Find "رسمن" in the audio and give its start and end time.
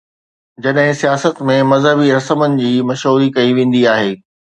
2.15-2.57